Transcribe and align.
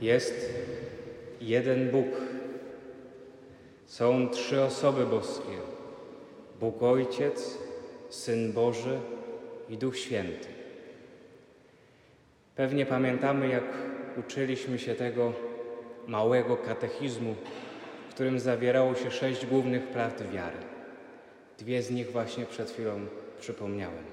Jest 0.00 0.54
jeden 1.40 1.90
Bóg. 1.90 2.06
Są 3.86 4.28
trzy 4.28 4.62
osoby 4.62 5.06
boskie: 5.06 5.58
Bóg 6.60 6.82
Ojciec, 6.82 7.58
Syn 8.08 8.52
Boży 8.52 8.98
i 9.68 9.76
Duch 9.76 9.96
Święty. 9.96 10.48
Pewnie 12.56 12.86
pamiętamy, 12.86 13.48
jak 13.48 13.64
uczyliśmy 14.18 14.78
się 14.78 14.94
tego 14.94 15.32
małego 16.06 16.56
katechizmu, 16.56 17.34
w 18.08 18.14
którym 18.14 18.40
zawierało 18.40 18.94
się 18.94 19.10
sześć 19.10 19.46
głównych 19.46 19.86
prawd 19.86 20.24
wiary. 20.32 20.58
Dwie 21.58 21.82
z 21.82 21.90
nich 21.90 22.12
właśnie 22.12 22.46
przed 22.46 22.70
chwilą 22.70 23.06
przypomniałem. 23.40 24.04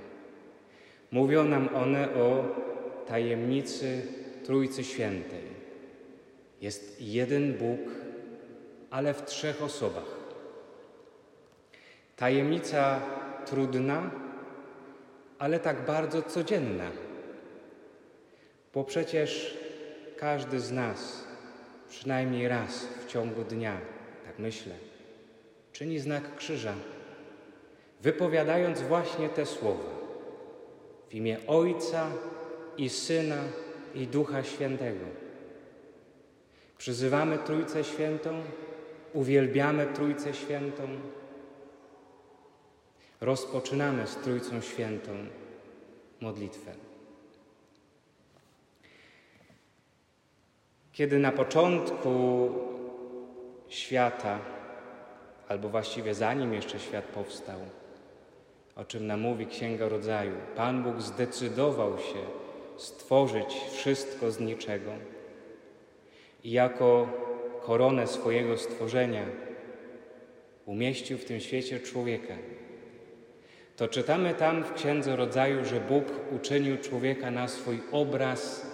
Mówią 1.11 1.43
nam 1.43 1.69
one 1.75 2.13
o 2.13 2.45
tajemnicy 3.07 4.01
Trójcy 4.43 4.83
Świętej. 4.83 5.56
Jest 6.61 7.01
jeden 7.01 7.53
Bóg, 7.53 7.79
ale 8.89 9.13
w 9.13 9.25
trzech 9.25 9.63
osobach. 9.63 10.17
Tajemnica 12.15 13.01
trudna, 13.45 14.11
ale 15.39 15.59
tak 15.59 15.85
bardzo 15.85 16.21
codzienna, 16.21 16.91
bo 18.73 18.83
przecież 18.83 19.57
każdy 20.17 20.59
z 20.59 20.71
nas 20.71 21.23
przynajmniej 21.89 22.47
raz 22.47 22.85
w 22.85 23.07
ciągu 23.11 23.43
dnia, 23.43 23.77
tak 24.25 24.39
myślę, 24.39 24.73
czyni 25.71 25.99
znak 25.99 26.35
krzyża, 26.35 26.73
wypowiadając 28.01 28.81
właśnie 28.81 29.29
te 29.29 29.45
słowa 29.45 29.97
w 31.09 31.15
imię 31.15 31.37
Ojca 31.47 32.09
i 32.77 32.89
Syna 32.89 33.43
i 33.95 34.07
Ducha 34.07 34.43
Świętego. 34.43 35.26
Przyzywamy 36.77 37.37
Trójcę 37.37 37.83
Świętą, 37.83 38.41
uwielbiamy 39.13 39.87
Trójcę 39.87 40.33
Świętą, 40.33 40.83
rozpoczynamy 43.21 44.07
z 44.07 44.15
Trójcą 44.15 44.61
Świętą 44.61 45.11
modlitwę. 46.21 46.73
Kiedy 50.91 51.19
na 51.19 51.31
początku 51.31 52.49
świata, 53.67 54.39
albo 55.47 55.69
właściwie 55.69 56.13
zanim 56.13 56.53
jeszcze 56.53 56.79
świat 56.79 57.05
powstał, 57.05 57.59
o 58.75 58.85
czym 58.85 59.07
nam 59.07 59.19
mówi 59.19 59.47
Księga 59.47 59.89
Rodzaju, 59.89 60.35
Pan 60.55 60.83
Bóg 60.83 61.01
zdecydował 61.01 61.97
się 61.97 62.19
stworzyć 62.77 63.55
wszystko 63.71 64.31
z 64.31 64.39
niczego 64.39 64.91
jako 66.43 67.07
koronę 67.61 68.07
swojego 68.07 68.57
stworzenia 68.57 69.25
umieścił 70.65 71.17
w 71.17 71.25
tym 71.25 71.39
świecie 71.39 71.79
człowieka. 71.79 72.33
To 73.77 73.87
czytamy 73.87 74.33
tam 74.33 74.63
w 74.63 74.73
Księdze 74.73 75.15
Rodzaju, 75.15 75.65
że 75.65 75.79
Bóg 75.79 76.03
uczynił 76.35 76.77
człowieka 76.77 77.31
na 77.31 77.47
swój 77.47 77.79
obraz 77.91 78.71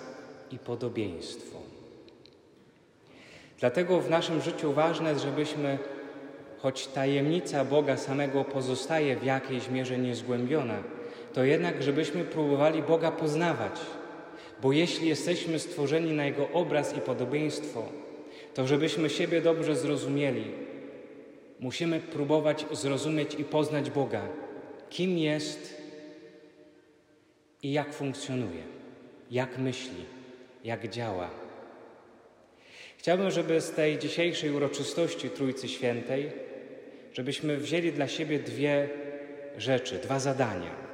i 0.52 0.59
podobieństwo. 0.59 1.58
Dlatego 3.59 4.00
w 4.00 4.09
naszym 4.09 4.42
życiu 4.42 4.73
ważne 4.73 5.09
jest, 5.09 5.22
żebyśmy, 5.22 5.77
choć 6.59 6.88
tajemnica 6.88 7.66
Boga 7.66 7.98
samego 7.98 8.44
pozostaje 8.44 9.16
w 9.16 9.23
jakiejś 9.23 9.70
mierze 9.70 9.98
niezgłębiona, 9.98 10.83
to 11.33 11.44
jednak, 11.44 11.83
żebyśmy 11.83 12.23
próbowali 12.23 12.83
Boga 12.83 13.11
poznawać. 13.11 13.80
Bo 14.64 14.72
jeśli 14.72 15.08
jesteśmy 15.08 15.59
stworzeni 15.59 16.11
na 16.11 16.25
Jego 16.25 16.50
obraz 16.50 16.97
i 16.97 17.02
podobieństwo, 17.02 17.86
to 18.53 18.67
żebyśmy 18.67 19.09
siebie 19.09 19.42
dobrze 19.42 19.75
zrozumieli, 19.75 20.45
musimy 21.59 22.00
próbować 22.00 22.66
zrozumieć 22.72 23.36
i 23.39 23.44
poznać 23.44 23.89
Boga, 23.89 24.28
kim 24.89 25.17
jest 25.17 25.82
i 27.64 27.73
jak 27.73 27.93
funkcjonuje, 27.93 28.64
jak 29.32 29.58
myśli, 29.58 30.05
jak 30.64 30.89
działa. 30.89 31.30
Chciałbym, 32.98 33.32
żeby 33.32 33.61
z 33.61 33.71
tej 33.71 33.98
dzisiejszej 33.98 34.52
uroczystości 34.52 35.30
Trójcy 35.30 35.67
Świętej, 35.67 36.32
żebyśmy 37.14 37.58
wzięli 37.58 37.92
dla 37.92 38.08
siebie 38.08 38.39
dwie 38.39 38.89
rzeczy, 39.58 39.95
dwa 39.95 40.20
zadania. 40.20 40.92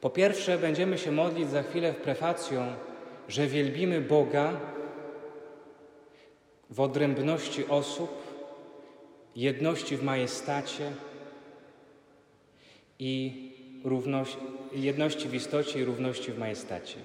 Po 0.00 0.10
pierwsze, 0.10 0.58
będziemy 0.58 0.98
się 0.98 1.12
modlić 1.12 1.50
za 1.50 1.62
chwilę 1.62 1.92
w 1.92 1.96
prefacją, 1.96 2.74
że 3.28 3.46
wielbimy 3.46 4.00
Boga 4.00 4.60
w 6.70 6.80
odrębności 6.80 7.66
osób, 7.68 8.10
jedności 9.36 9.96
w 9.96 10.02
majestacie 10.02 10.92
i 12.98 13.32
równości, 13.84 14.38
jedności 14.72 15.28
w 15.28 15.34
istocie 15.34 15.80
i 15.80 15.84
równości 15.84 16.32
w 16.32 16.38
majestacie. 16.38 16.96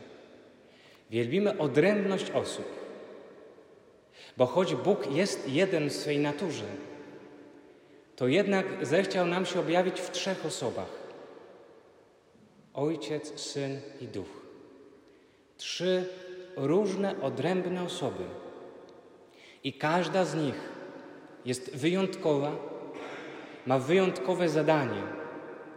Wielbimy 1.09 1.57
odrębność 1.57 2.31
osób. 2.31 2.65
Bo 4.37 4.45
choć 4.45 4.75
Bóg 4.75 5.11
jest 5.11 5.49
jeden 5.49 5.89
w 5.89 5.93
swej 5.93 6.19
naturze, 6.19 6.65
to 8.15 8.27
jednak 8.27 8.65
zechciał 8.81 9.27
nam 9.27 9.45
się 9.45 9.59
objawić 9.59 10.01
w 10.01 10.11
trzech 10.11 10.45
osobach: 10.45 11.00
Ojciec, 12.73 13.39
Syn 13.39 13.79
i 14.01 14.07
Duch. 14.07 14.41
Trzy 15.57 16.05
różne, 16.55 17.21
odrębne 17.21 17.83
osoby. 17.83 18.23
I 19.63 19.73
każda 19.73 20.25
z 20.25 20.35
nich 20.35 20.69
jest 21.45 21.75
wyjątkowa, 21.75 22.55
ma 23.65 23.79
wyjątkowe 23.79 24.49
zadanie, 24.49 25.03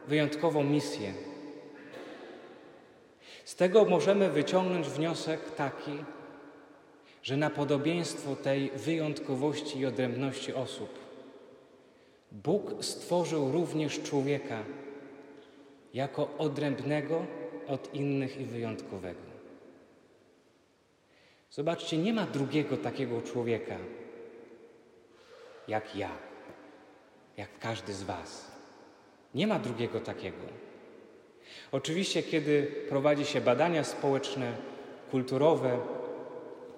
wyjątkową 0.08 0.64
misję. 0.64 1.14
Z 3.44 3.56
tego 3.56 3.84
możemy 3.84 4.30
wyciągnąć 4.30 4.88
wniosek 4.88 5.50
taki, 5.50 6.04
że 7.22 7.36
na 7.36 7.50
podobieństwo 7.50 8.36
tej 8.36 8.70
wyjątkowości 8.70 9.78
i 9.78 9.86
odrębności 9.86 10.54
osób 10.54 10.98
Bóg 12.32 12.74
stworzył 12.80 13.52
również 13.52 14.02
człowieka 14.02 14.64
jako 15.94 16.28
odrębnego 16.38 17.26
od 17.68 17.94
innych 17.94 18.40
i 18.40 18.44
wyjątkowego. 18.44 19.20
Zobaczcie, 21.50 21.98
nie 21.98 22.12
ma 22.12 22.26
drugiego 22.26 22.76
takiego 22.76 23.22
człowieka 23.22 23.76
jak 25.68 25.96
ja, 25.96 26.10
jak 27.36 27.58
każdy 27.58 27.92
z 27.92 28.02
Was. 28.02 28.50
Nie 29.34 29.46
ma 29.46 29.58
drugiego 29.58 30.00
takiego. 30.00 30.46
Oczywiście, 31.72 32.22
kiedy 32.22 32.62
prowadzi 32.88 33.24
się 33.24 33.40
badania 33.40 33.84
społeczne, 33.84 34.52
kulturowe, 35.10 35.78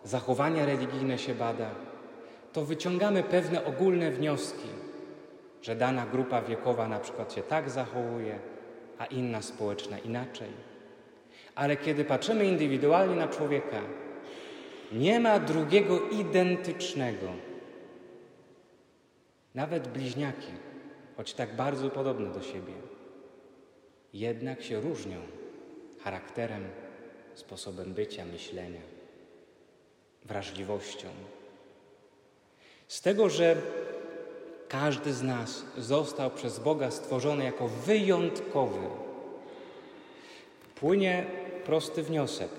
zachowania 0.04 0.66
religijne 0.66 1.18
się 1.18 1.34
bada, 1.34 1.70
to 2.52 2.64
wyciągamy 2.64 3.22
pewne 3.22 3.64
ogólne 3.64 4.10
wnioski, 4.10 4.68
że 5.62 5.76
dana 5.76 6.06
grupa 6.06 6.42
wiekowa 6.42 6.88
na 6.88 7.00
przykład 7.00 7.32
się 7.32 7.42
tak 7.42 7.70
zachowuje, 7.70 8.38
a 8.98 9.06
inna 9.06 9.42
społeczna 9.42 9.98
inaczej. 9.98 10.48
Ale 11.54 11.76
kiedy 11.76 12.04
patrzymy 12.04 12.46
indywidualnie 12.46 13.16
na 13.16 13.28
człowieka, 13.28 13.82
nie 14.92 15.20
ma 15.20 15.38
drugiego 15.38 16.08
identycznego. 16.08 17.32
Nawet 19.54 19.88
bliźniaki, 19.88 20.52
choć 21.16 21.34
tak 21.34 21.56
bardzo 21.56 21.90
podobne 21.90 22.32
do 22.32 22.42
siebie, 22.42 22.72
jednak 24.12 24.62
się 24.62 24.80
różnią 24.80 25.20
charakterem, 26.00 26.64
sposobem 27.34 27.94
bycia, 27.94 28.24
myślenia 28.24 28.80
wrażliwością. 30.24 31.08
Z 32.88 33.00
tego, 33.00 33.28
że 33.28 33.56
każdy 34.68 35.12
z 35.12 35.22
nas 35.22 35.64
został 35.78 36.30
przez 36.30 36.58
Boga 36.58 36.90
stworzony 36.90 37.44
jako 37.44 37.68
wyjątkowy, 37.68 38.88
płynie 40.74 41.26
prosty 41.64 42.02
wniosek. 42.02 42.50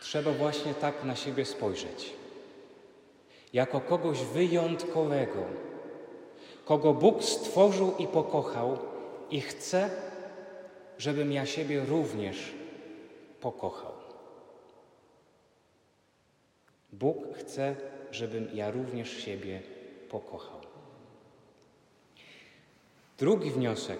Trzeba 0.00 0.32
właśnie 0.32 0.74
tak 0.74 1.04
na 1.04 1.16
siebie 1.16 1.44
spojrzeć. 1.44 2.12
Jako 3.52 3.80
kogoś 3.80 4.18
wyjątkowego, 4.18 5.44
kogo 6.64 6.94
Bóg 6.94 7.24
stworzył 7.24 7.94
i 7.98 8.06
pokochał, 8.06 8.78
i 9.30 9.40
chce, 9.40 9.90
żebym 10.98 11.32
ja 11.32 11.46
siebie 11.46 11.84
również 11.84 12.52
pokochał. 13.40 13.92
Bóg 16.92 17.16
chce, 17.38 17.76
żebym 18.10 18.48
ja 18.54 18.70
również 18.70 19.24
siebie 19.24 19.60
pokochał. 20.08 20.71
Drugi 23.18 23.50
wniosek. 23.50 23.98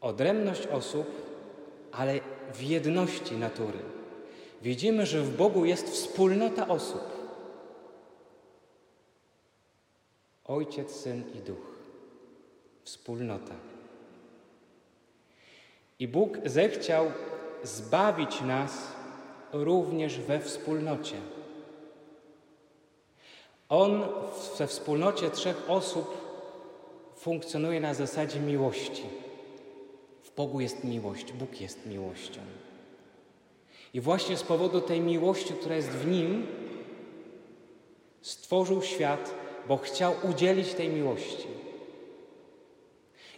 Odrębność 0.00 0.66
osób, 0.66 1.06
ale 1.92 2.20
w 2.54 2.62
jedności 2.62 3.36
natury, 3.36 3.78
widzimy, 4.62 5.06
że 5.06 5.22
w 5.22 5.36
Bogu 5.36 5.64
jest 5.64 5.90
wspólnota 5.90 6.68
osób. 6.68 7.02
Ojciec, 10.44 10.90
Syn 10.90 11.24
i 11.34 11.38
Duch. 11.38 11.72
Wspólnota. 12.84 13.54
I 15.98 16.08
Bóg 16.08 16.38
zechciał 16.44 17.06
zbawić 17.62 18.40
nas 18.40 18.92
również 19.52 20.20
we 20.20 20.40
wspólnocie. 20.40 21.16
On 23.68 24.04
we 24.58 24.66
wspólnocie 24.66 25.30
trzech 25.30 25.70
osób 25.70 26.21
funkcjonuje 27.22 27.80
na 27.80 27.94
zasadzie 27.94 28.40
miłości. 28.40 29.02
W 30.22 30.34
Bogu 30.34 30.60
jest 30.60 30.84
miłość, 30.84 31.32
Bóg 31.32 31.60
jest 31.60 31.86
miłością. 31.86 32.40
I 33.94 34.00
właśnie 34.00 34.36
z 34.36 34.42
powodu 34.42 34.80
tej 34.80 35.00
miłości, 35.00 35.54
która 35.54 35.76
jest 35.76 35.88
w 35.88 36.06
Nim, 36.06 36.46
stworzył 38.20 38.82
świat, 38.82 39.34
bo 39.68 39.76
chciał 39.76 40.14
udzielić 40.30 40.74
tej 40.74 40.88
miłości. 40.88 41.46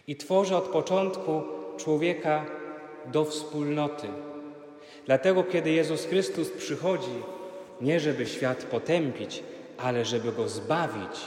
I 0.07 0.15
tworzy 0.15 0.55
od 0.55 0.63
początku 0.63 1.41
człowieka 1.77 2.45
do 3.05 3.25
wspólnoty. 3.25 4.07
Dlatego, 5.05 5.43
kiedy 5.43 5.71
Jezus 5.71 6.05
Chrystus 6.05 6.49
przychodzi, 6.49 7.23
nie 7.81 7.99
żeby 7.99 8.25
świat 8.25 8.63
potępić, 8.63 9.43
ale 9.77 10.05
żeby 10.05 10.31
go 10.31 10.49
zbawić, 10.49 11.17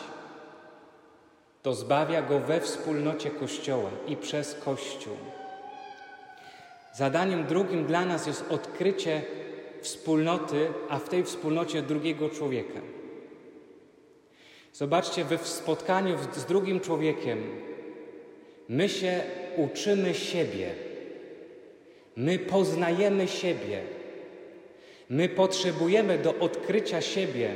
to 1.63 1.75
zbawia 1.75 2.23
go 2.23 2.39
we 2.39 2.61
wspólnocie 2.61 3.31
Kościoła 3.31 3.91
i 4.07 4.17
przez 4.17 4.55
Kościół. 4.55 5.17
Zadaniem 6.95 7.45
drugim 7.45 7.87
dla 7.87 8.05
nas 8.05 8.27
jest 8.27 8.45
odkrycie 8.51 9.23
wspólnoty, 9.83 10.69
a 10.89 10.99
w 10.99 11.09
tej 11.09 11.25
wspólnocie 11.25 11.83
drugiego 11.83 12.29
człowieka. 12.29 12.81
Zobaczcie, 14.73 15.25
we 15.25 15.39
spotkaniu 15.39 16.17
z 16.33 16.45
drugim 16.45 16.81
człowiekiem 16.81 17.39
my 18.69 18.89
się 18.89 19.21
uczymy 19.57 20.15
siebie, 20.15 20.75
my 22.17 22.39
poznajemy 22.39 23.29
siebie, 23.29 23.83
my 25.11 25.29
potrzebujemy 25.29 26.19
do 26.19 26.35
odkrycia 26.35 27.01
siebie 27.01 27.55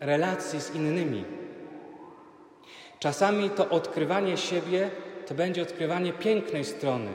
relacji 0.00 0.60
z 0.60 0.74
innymi. 0.74 1.24
Czasami 2.98 3.50
to 3.50 3.68
odkrywanie 3.68 4.36
siebie 4.36 4.90
to 5.26 5.34
będzie 5.34 5.62
odkrywanie 5.62 6.12
pięknej 6.12 6.64
strony, 6.64 7.10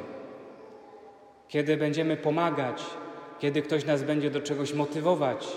kiedy 1.47 1.77
będziemy 1.77 2.17
pomagać, 2.17 2.81
kiedy 3.39 3.61
ktoś 3.61 3.85
nas 3.85 4.03
będzie 4.03 4.31
do 4.31 4.41
czegoś 4.41 4.73
motywować. 4.73 5.47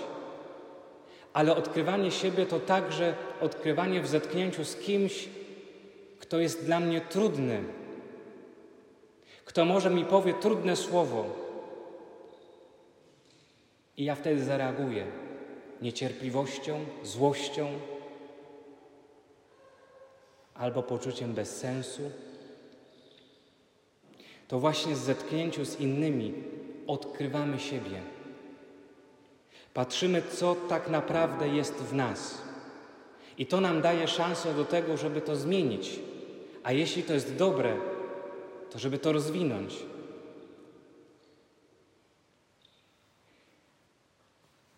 Ale 1.33 1.55
odkrywanie 1.55 2.11
siebie 2.11 2.45
to 2.45 2.59
także 2.59 3.15
odkrywanie 3.41 4.01
w 4.01 4.07
zetknięciu 4.07 4.65
z 4.65 4.75
kimś, 4.75 5.29
kto 6.19 6.39
jest 6.39 6.65
dla 6.65 6.79
mnie 6.79 7.01
trudny, 7.01 7.63
kto 9.45 9.65
może 9.65 9.89
mi 9.89 10.05
powie 10.05 10.33
trudne 10.33 10.75
słowo. 10.75 11.25
I 13.97 14.05
ja 14.05 14.15
wtedy 14.15 14.43
zareaguję 14.43 15.05
niecierpliwością, 15.81 16.85
złością 17.03 17.67
albo 20.55 20.83
poczuciem 20.83 21.33
bezsensu. 21.33 22.11
To 24.47 24.59
właśnie 24.59 24.95
z 24.95 24.99
zetknięciu 24.99 25.65
z 25.65 25.79
innymi 25.79 26.33
odkrywamy 26.87 27.59
siebie. 27.59 28.01
Patrzymy, 29.73 30.21
co 30.21 30.55
tak 30.55 30.89
naprawdę 30.89 31.47
jest 31.47 31.73
w 31.73 31.93
nas. 31.93 32.41
I 33.37 33.45
to 33.45 33.61
nam 33.61 33.81
daje 33.81 34.07
szansę 34.07 34.53
do 34.53 34.65
tego, 34.65 34.97
żeby 34.97 35.21
to 35.21 35.35
zmienić. 35.35 35.99
A 36.63 36.71
jeśli 36.71 37.03
to 37.03 37.13
jest 37.13 37.35
dobre, 37.35 37.77
to 38.71 38.79
żeby 38.79 38.97
to 38.97 39.11
rozwinąć. 39.11 39.75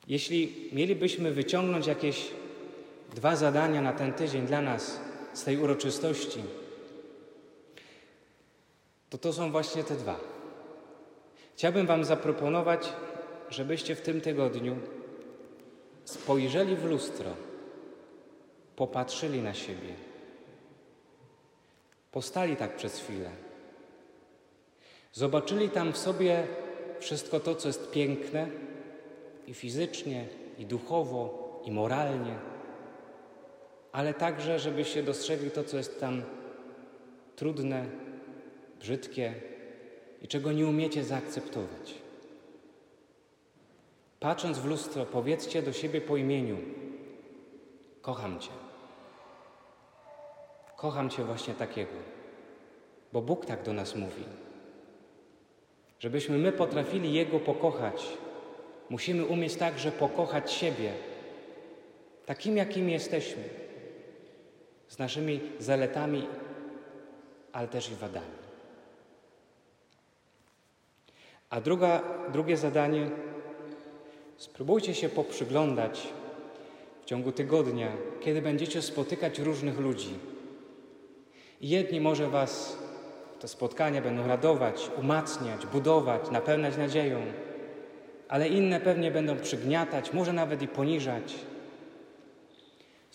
Jeśli 0.07 0.69
mielibyśmy 0.71 1.31
wyciągnąć 1.31 1.88
jakieś 1.88 2.28
dwa 3.16 3.36
zadania 3.36 3.81
na 3.81 3.94
ten 3.94 4.13
tydzień 4.13 4.48
dla 4.48 4.62
nas 4.62 5.00
z 5.36 5.44
tej 5.44 5.58
uroczystości, 5.58 6.44
to 9.10 9.18
to 9.18 9.34
są 9.34 9.52
właśnie 9.52 9.84
te 9.84 9.96
dwa. 9.96 10.20
Chciałbym 11.56 11.88
Wam 11.88 12.06
zaproponować, 12.06 12.94
żebyście 13.50 13.96
w 13.96 14.02
tym 14.02 14.22
tygodniu 14.22 14.78
spojrzeli 16.06 16.76
w 16.76 16.86
lustro, 16.86 17.36
popatrzyli 18.76 19.42
na 19.42 19.54
siebie, 19.54 19.94
postali 22.12 22.56
tak 22.56 22.76
przez 22.76 23.00
chwilę, 23.00 23.31
zobaczyli 25.14 25.70
tam 25.70 25.94
w 25.94 25.98
sobie 25.98 26.48
wszystko 27.00 27.40
to, 27.40 27.56
co 27.56 27.68
jest 27.68 27.92
piękne 27.92 28.48
i 29.48 29.54
fizycznie, 29.54 30.28
i 30.60 30.66
duchowo, 30.66 31.46
i 31.66 31.72
moralnie, 31.72 32.55
ale 33.95 34.13
także, 34.13 34.59
żebyście 34.59 35.03
dostrzegli 35.03 35.51
to, 35.51 35.63
co 35.63 35.77
jest 35.77 36.00
tam 36.00 36.24
trudne, 37.36 37.86
brzydkie 38.80 39.33
i 40.21 40.27
czego 40.27 40.51
nie 40.51 40.68
umiecie 40.68 41.03
zaakceptować. 41.03 41.95
Patrząc 44.19 44.59
w 44.59 44.65
lustro, 44.65 45.06
powiedzcie 45.06 45.62
do 45.62 45.74
siebie 45.74 46.01
po 46.01 46.18
imieniu: 46.18 46.57
Kocham 48.01 48.39
Cię. 48.39 48.51
Kocham 50.77 51.09
Cię 51.09 51.24
właśnie 51.24 51.53
takiego, 51.53 51.97
bo 53.13 53.21
Bóg 53.21 53.45
tak 53.45 53.63
do 53.63 53.74
nas 53.74 53.95
mówi. 53.95 54.24
Żebyśmy 56.00 56.38
my 56.38 56.51
potrafili 56.51 57.13
Jego 57.13 57.39
pokochać, 57.39 58.07
musimy 58.89 59.25
umieć 59.25 59.56
także 59.56 59.92
pokochać 59.92 60.51
siebie, 60.51 60.92
takim 62.25 62.57
jakim 62.57 62.89
jesteśmy, 62.89 63.65
z 64.88 65.00
naszymi 65.00 65.40
zaletami, 65.60 66.28
ale 67.54 67.68
też 67.68 67.92
i 67.92 67.96
wadami. 67.96 68.36
A 71.50 71.62
druga, 71.62 72.04
drugie 72.32 72.58
zadanie, 72.58 73.10
spróbujcie 74.38 74.94
się 74.94 75.10
poprzyglądać 75.10 76.08
w 77.02 77.06
ciągu 77.06 77.31
tygodnia, 77.31 77.92
kiedy 78.21 78.42
będziecie 78.42 78.81
spotykać 78.81 79.40
różnych 79.40 79.80
ludzi. 79.80 80.19
jedni 81.62 82.02
może 82.02 82.30
Was 82.30 82.78
te 83.40 83.48
spotkania 83.48 84.02
będą 84.02 84.28
radować, 84.28 84.90
umacniać, 85.00 85.66
budować, 85.66 86.31
napełniać 86.31 86.78
nadzieją, 86.78 87.21
ale 88.28 88.48
inne 88.48 88.80
pewnie 88.80 89.12
będą 89.12 89.38
przygniatać, 89.38 90.14
może 90.14 90.33
nawet 90.33 90.62
i 90.62 90.68
poniżać. 90.68 91.36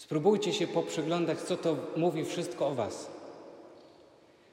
Spróbujcie 0.00 0.52
się 0.52 0.66
poprzyglądać, 0.66 1.38
co 1.38 1.56
to 1.56 1.76
mówi 1.96 2.24
wszystko 2.24 2.66
o 2.66 2.74
Was. 2.74 3.10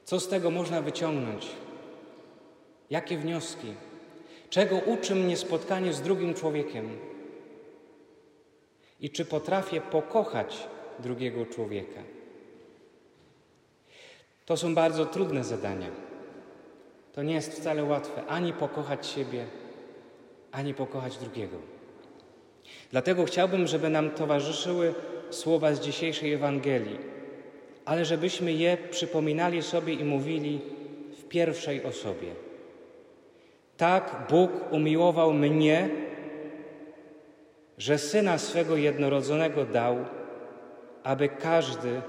Co 0.04 0.20
z 0.20 0.28
tego 0.28 0.50
można 0.50 0.82
wyciągnąć? 0.82 1.48
Jakie 2.90 3.18
wnioski? 3.18 3.74
Czego 4.50 4.76
uczy 4.76 5.14
mnie 5.14 5.36
spotkanie 5.36 5.92
z 5.92 6.02
drugim 6.02 6.34
człowiekiem? 6.34 6.98
I 9.00 9.10
czy 9.10 9.24
potrafię 9.24 9.80
pokochać 9.80 10.68
drugiego 10.98 11.46
człowieka? 11.46 12.00
To 14.46 14.56
są 14.56 14.74
bardzo 14.74 15.06
trudne 15.06 15.44
zadania. 15.44 15.90
To 17.12 17.22
nie 17.22 17.34
jest 17.34 17.52
wcale 17.52 17.84
łatwe 17.84 18.26
ani 18.26 18.52
pokochać 18.52 19.06
siebie, 19.06 19.46
ani 20.52 20.74
pokochać 20.74 21.16
drugiego. 21.16 21.56
Dlatego 22.90 23.24
chciałbym, 23.24 23.66
żeby 23.66 23.88
nam 23.88 24.10
towarzyszyły 24.10 24.94
słowa 25.30 25.74
z 25.74 25.80
dzisiejszej 25.80 26.32
Ewangelii, 26.32 26.98
ale 27.84 28.04
żebyśmy 28.04 28.52
je 28.52 28.76
przypominali 28.90 29.62
sobie 29.62 29.94
i 29.94 30.04
mówili 30.04 30.60
w 31.18 31.24
pierwszej 31.24 31.84
osobie. 31.84 32.28
Tak 33.76 34.26
Bóg 34.30 34.50
umiłował 34.70 35.32
mnie, 35.32 35.88
że 37.78 37.98
syna 37.98 38.38
swego 38.38 38.76
jednorodzonego 38.76 39.64
dał, 39.64 39.96
aby 41.02 41.28
każdy, 41.28 42.00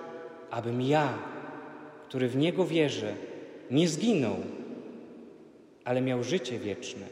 abym 0.51 0.81
ja, 0.81 1.13
który 2.07 2.27
w 2.27 2.35
niego 2.35 2.65
wierzy, 2.65 3.13
nie 3.71 3.87
zginął, 3.87 4.35
ale 5.85 6.01
miał 6.01 6.23
życie 6.23 6.59
wieczne. 6.59 7.05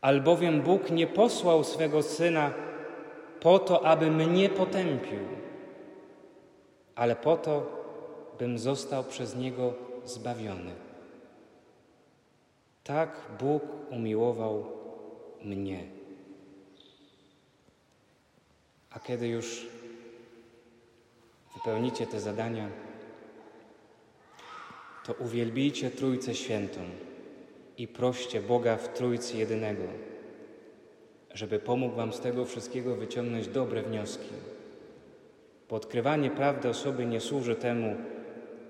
Albowiem 0.00 0.60
Bóg 0.60 0.90
nie 0.90 1.06
posłał 1.06 1.64
swego 1.64 2.02
syna 2.02 2.52
po 3.40 3.58
to, 3.58 3.86
aby 3.86 4.10
mnie 4.10 4.48
potępił, 4.48 5.18
ale 6.94 7.16
po 7.16 7.36
to, 7.36 7.78
bym 8.38 8.58
został 8.58 9.04
przez 9.04 9.36
niego 9.36 9.74
zbawiony. 10.04 10.74
Tak 12.84 13.20
Bóg 13.40 13.62
umiłował 13.90 14.66
mnie. 15.44 15.84
A 18.90 19.00
kiedy 19.00 19.28
już 19.28 19.66
wypełnicie 21.54 22.06
te 22.06 22.20
zadania, 22.20 22.68
to 25.04 25.14
uwielbijcie 25.14 25.90
Trójcę 25.90 26.34
Świętą 26.34 26.80
i 27.78 27.88
proście 27.88 28.42
Boga 28.42 28.76
w 28.76 28.88
Trójcy 28.88 29.36
Jedynego, 29.36 29.82
żeby 31.38 31.58
pomógł 31.58 31.96
Wam 31.96 32.12
z 32.12 32.20
tego 32.20 32.44
wszystkiego 32.44 32.96
wyciągnąć 32.96 33.48
dobre 33.48 33.82
wnioski. 33.82 34.32
Bo 35.70 35.76
odkrywanie 35.76 36.30
prawdy 36.30 36.68
o 36.68 36.74
sobie 36.74 37.06
nie 37.06 37.20
służy 37.20 37.56
temu, 37.56 37.96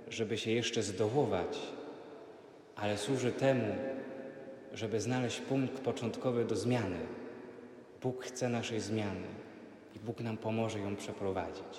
żeby 0.08 0.38
się 0.38 0.50
jeszcze 0.50 0.82
zdołować, 0.82 1.58
ale 2.76 2.98
służy 2.98 3.32
temu, 3.32 3.74
żeby 4.74 5.00
znaleźć 5.00 5.40
punkt 5.40 5.80
początkowy 5.80 6.44
do 6.44 6.56
zmiany. 6.56 6.98
Bóg 8.02 8.24
chce 8.24 8.48
naszej 8.48 8.80
zmiany 8.80 9.26
i 9.96 9.98
Bóg 9.98 10.20
nam 10.20 10.36
pomoże 10.36 10.78
ją 10.78 10.96
przeprowadzić, 10.96 11.78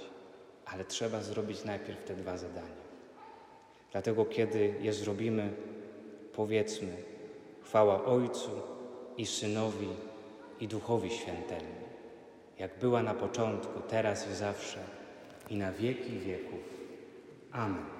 ale 0.65 0.85
trzeba 0.85 1.21
zrobić 1.21 1.63
najpierw 1.63 2.03
te 2.03 2.15
dwa 2.15 2.37
zadania. 2.37 2.89
Dlatego, 3.91 4.25
kiedy 4.25 4.73
je 4.81 4.93
zrobimy, 4.93 5.53
powiedzmy: 6.33 6.95
Chwała 7.63 8.05
Ojcu 8.05 8.51
i 9.17 9.25
Synowi 9.25 10.08
i 10.59 10.67
Duchowi 10.67 11.09
Świętemu, 11.09 11.75
jak 12.59 12.79
była 12.79 13.03
na 13.03 13.13
początku, 13.13 13.79
teraz 13.79 14.31
i 14.31 14.35
zawsze, 14.35 14.79
i 15.49 15.57
na 15.57 15.71
wieki 15.71 16.19
wieków. 16.19 16.59
Amen. 17.51 17.98